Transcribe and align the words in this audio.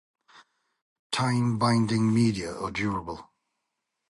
Time-binding 1.11 2.11
media 2.11 2.51
are 2.55 2.71
durable. 2.71 3.29